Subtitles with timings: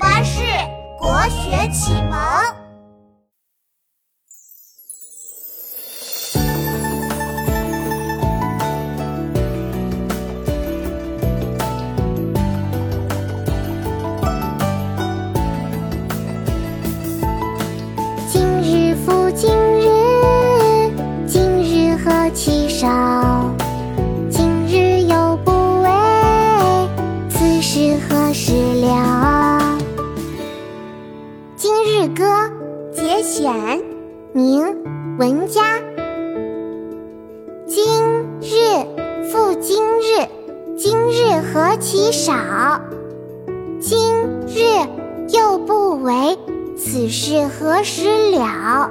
[0.00, 0.40] 巴士
[0.98, 2.59] 国学启蒙。
[33.32, 33.80] 选，
[34.32, 34.64] 明·
[35.16, 35.78] 文嘉。
[37.64, 37.86] 今
[38.40, 38.50] 日
[39.30, 40.26] 复今日，
[40.76, 42.32] 今日何其少。
[43.80, 44.12] 今
[44.48, 44.64] 日
[45.28, 46.36] 又不为。
[46.76, 48.90] 此事何时了？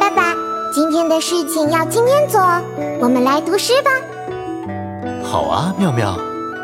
[0.00, 0.34] 爸爸，
[0.74, 2.40] 今天的事情要今天做，
[3.00, 3.90] 我们来读诗吧。
[5.22, 6.18] 好啊，妙妙，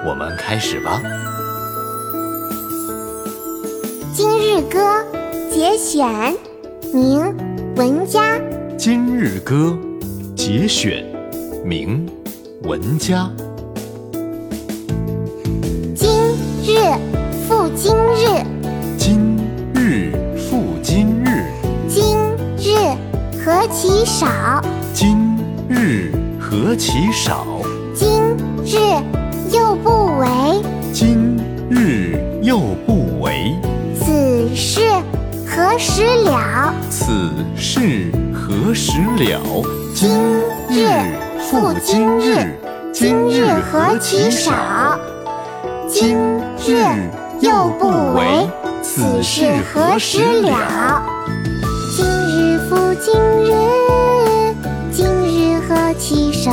[0.09, 1.01] 我们开始吧。
[4.19, 4.81] 《今日歌》
[5.57, 6.07] 节选，
[6.93, 7.19] 明·
[7.77, 8.21] 文嘉。
[8.77, 9.75] 《今日歌》
[10.35, 11.03] 节选，
[11.65, 12.07] 明·
[12.69, 13.31] 文嘉。
[15.95, 16.11] 今
[16.63, 16.77] 日。
[17.49, 18.45] 复今日。
[18.99, 19.39] 今
[19.73, 21.47] 日复今日，
[21.89, 22.05] 今
[22.59, 22.77] 日
[23.43, 24.27] 何其少。
[24.93, 25.17] 今
[25.71, 27.47] 日何其少。
[27.95, 28.11] 今
[28.63, 28.77] 日
[29.57, 30.29] 又不为。
[30.93, 31.39] 今
[31.71, 33.57] 日又不为。
[33.99, 34.83] 此事
[35.47, 36.75] 何时了？
[36.91, 37.07] 此
[37.57, 39.41] 事何时了？
[39.95, 40.11] 今
[40.69, 40.89] 日
[41.41, 42.59] 复今日，
[42.93, 44.99] 今日何其少。
[45.89, 46.17] 今
[46.67, 46.85] 日
[47.41, 48.49] 又不为。
[48.83, 51.03] 此事何时了？
[51.97, 53.55] 今日复今日，
[54.93, 56.53] 今日何其少。